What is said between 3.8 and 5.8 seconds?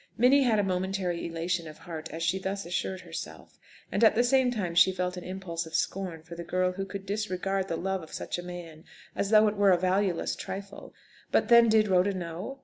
and at the same time she felt an impulse of